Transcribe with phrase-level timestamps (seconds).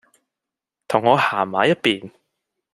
[0.87, 2.11] 同我行埋一便